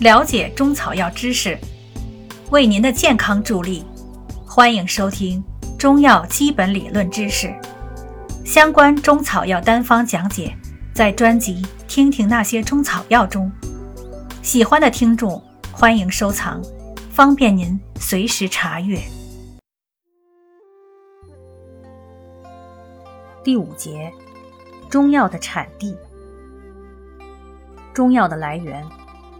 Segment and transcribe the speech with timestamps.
[0.00, 1.56] 了解中草药知识，
[2.50, 3.84] 为您的健康助力。
[4.44, 5.42] 欢迎收听
[5.78, 7.52] 中药基本理论知识
[8.44, 10.52] 相关中草药单方讲解，
[10.92, 13.50] 在专辑《听听那些中草药》中。
[14.42, 15.40] 喜欢的听众
[15.70, 16.60] 欢迎收藏，
[17.12, 18.98] 方便您随时查阅。
[23.44, 24.12] 第五节，
[24.90, 25.96] 中药的产地。
[27.92, 28.84] 中药的来源，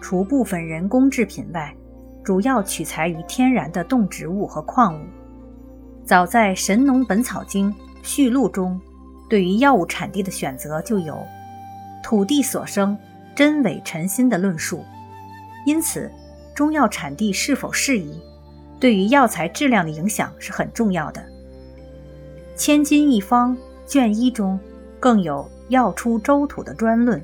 [0.00, 1.74] 除部分人工制品外，
[2.24, 5.04] 主要取材于天然的动植物和矿物。
[6.04, 8.80] 早在《神农本草经序录》中，
[9.28, 11.16] 对于药物产地的选择就有
[12.02, 12.96] “土地所生，
[13.34, 14.84] 真伪陈新”的论述。
[15.66, 16.10] 因此，
[16.54, 18.20] 中药产地是否适宜，
[18.80, 21.20] 对于药材质量的影响是很重要的。
[22.56, 24.58] 《千金一方》卷一中
[24.98, 27.22] 更有“药出周土”的专论。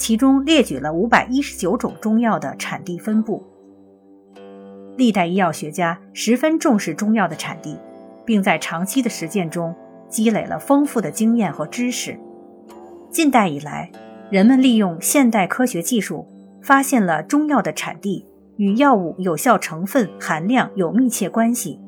[0.00, 3.44] 其中列举了五百一十九种中药的产地分布。
[4.96, 7.78] 历代医药学家十分重视中药的产地，
[8.24, 9.76] 并在长期的实践中
[10.08, 12.18] 积累了丰富的经验和知识。
[13.10, 13.92] 近代以来，
[14.30, 16.26] 人们利用现代科学技术，
[16.62, 18.24] 发现了中药的产地
[18.56, 21.78] 与药物有效成分含量有密切关系，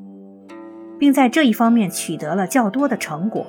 [0.99, 3.43] 并在这一方面取得了较多的成果。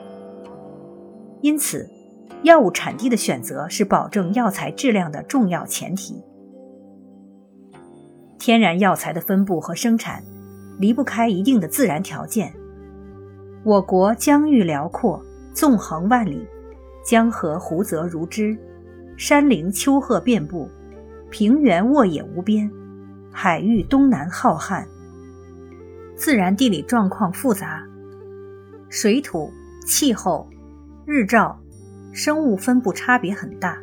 [1.43, 1.91] 因此，
[2.43, 6.23] 药物产地的选择是保证药材质量的重要前提。
[8.39, 10.23] 天然药材的分布和生产
[10.79, 12.53] 离不开一定的自然条件。
[13.65, 16.47] 我国疆域辽阔，纵横万里，
[17.03, 18.55] 江河湖泽如织，
[19.17, 20.69] 山林丘壑遍布，
[21.31, 22.71] 平原沃野无边，
[23.33, 24.85] 海域东南浩瀚，
[26.15, 27.83] 自然地理状况复杂，
[28.91, 29.51] 水土、
[29.87, 30.47] 气候、
[31.07, 31.59] 日照。
[32.15, 33.77] 生物分布差别很大，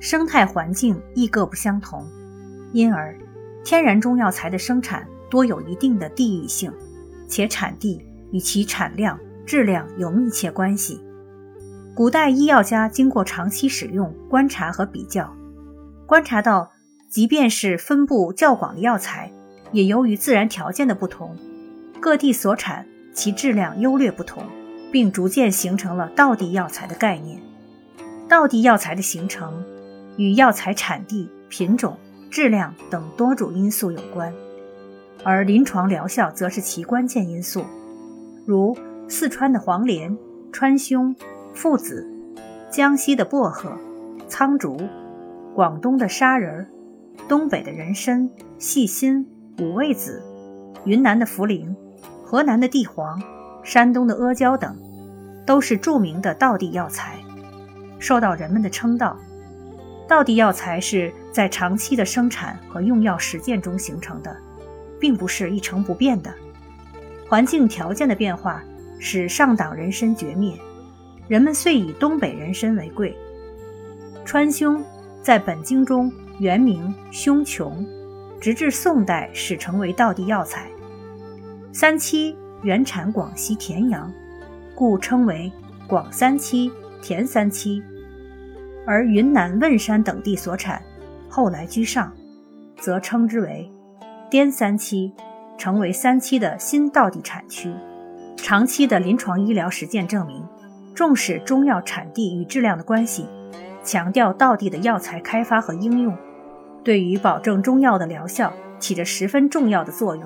[0.00, 2.04] 生态环境亦各不相同，
[2.72, 3.16] 因而
[3.64, 6.72] 天然中药材的生产多有一定的地域性，
[7.28, 11.00] 且产地与其产量、质量有密切关系。
[11.94, 15.32] 古代医药家经过长期使用、观察和比较，
[16.04, 16.72] 观察到，
[17.08, 19.32] 即便是分布较广的药材，
[19.70, 21.36] 也由于自然条件的不同，
[22.00, 22.84] 各地所产
[23.14, 24.42] 其质量优劣不同，
[24.90, 27.40] 并逐渐形成了道地药材的概念。
[28.32, 29.62] 道地药材的形成
[30.16, 31.98] 与药材产地、品种、
[32.30, 34.32] 质量等多种因素有关，
[35.22, 37.62] 而临床疗效则是其关键因素。
[38.46, 38.74] 如
[39.06, 40.16] 四川的黄连、
[40.50, 41.14] 川芎、
[41.52, 42.10] 附子，
[42.70, 43.70] 江西的薄荷、
[44.28, 44.80] 苍竹，
[45.54, 46.66] 广东的砂仁，
[47.28, 49.26] 东北的人参、细辛、
[49.58, 50.22] 五味子，
[50.86, 51.68] 云南的茯苓，
[52.24, 53.20] 河南的地黄，
[53.62, 54.74] 山东的阿胶等，
[55.44, 57.21] 都是著名的道地药材。
[58.02, 59.16] 受到人们的称道，
[60.08, 64.36] 道地药材是在长期的生产和用药实践中形成的，
[64.98, 66.34] 并不是一成不变的。
[67.28, 68.60] 环境条件的变化
[68.98, 70.52] 使上党人参绝灭，
[71.28, 73.16] 人们遂以东北人参为贵。
[74.24, 74.82] 川芎
[75.22, 77.86] 在本经中原名芎琼，
[78.40, 80.68] 直至宋代始成为道地药材。
[81.72, 84.12] 三七原产广西田阳，
[84.74, 85.50] 故称为
[85.86, 86.68] 广三七、
[87.00, 87.80] 田三七。
[88.86, 90.82] 而云南汶山等地所产，
[91.28, 92.12] 后来居上，
[92.78, 93.70] 则称之为
[94.30, 95.12] 滇三七，
[95.56, 97.72] 成为三七的新道地产区。
[98.36, 100.44] 长期的临床医疗实践证明，
[100.94, 103.26] 重视中药产地与质量的关系，
[103.84, 106.16] 强调道地的药材开发和应用，
[106.82, 110.24] 对于保证中药的疗效起着十分重要的作用。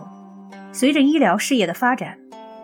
[0.73, 2.17] 随着医疗事业的发展，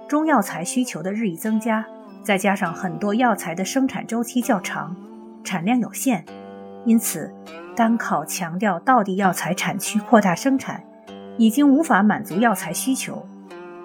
[0.09, 1.85] 中药材需求的日益增加，
[2.23, 4.97] 再加上很多药材的生产周期较长。
[5.43, 6.25] 产量有限，
[6.85, 7.33] 因此
[7.77, 10.83] 单靠强调道地药材产区扩大生产，
[11.39, 13.27] 已经无法满足药材需求。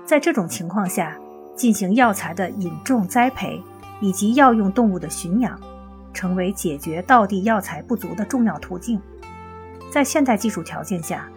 [0.05, 1.17] 在这种情况下，
[1.55, 3.61] 进行药材的引种栽培
[3.99, 5.59] 以及药用动物的驯养，
[6.13, 9.01] 成为解决道地药材不足的重要途径。
[9.91, 11.27] 在现代技术条件下，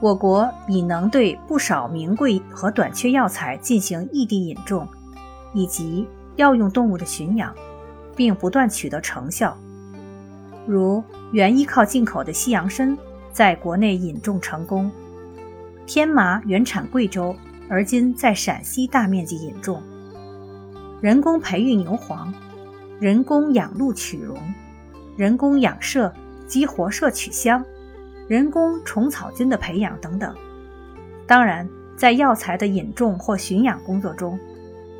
[0.00, 4.88] 我国已能对不少名贵和短缺药材进行异地引种，
[5.52, 7.54] 以及药用动物的驯养。
[8.20, 9.56] 并不断取得成效，
[10.66, 11.02] 如
[11.32, 12.94] 原依靠进口的西洋参，
[13.32, 14.90] 在国内引种成功；
[15.86, 17.34] 天麻原产贵州，
[17.66, 19.80] 而今在陕西大面积引种；
[21.00, 22.30] 人工培育牛黄，
[22.98, 24.36] 人工养鹿取绒，
[25.16, 26.12] 人工养麝
[26.46, 27.64] 及活麝取香，
[28.28, 30.34] 人工虫草菌的培养等等。
[31.26, 31.66] 当然，
[31.96, 34.38] 在药材的引种或驯养工作中，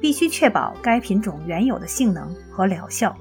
[0.00, 3.14] 必须确保该品种原有的性能和疗效。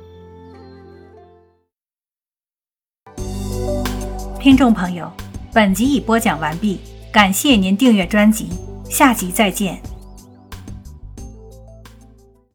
[4.39, 5.11] 听众朋友，
[5.53, 6.79] 本集已播讲完毕，
[7.11, 8.49] 感谢您订阅专辑，
[8.85, 9.98] 下集再见。